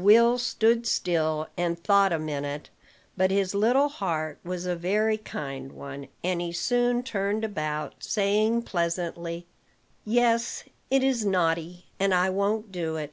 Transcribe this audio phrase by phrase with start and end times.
[0.00, 2.70] Will stood still, and thought a minute;
[3.16, 8.62] but his little heart was a very kind one, and he soon turned about, saying
[8.62, 9.48] pleasantly:
[10.04, 13.12] "Yes, it is naughty, and I won't do it.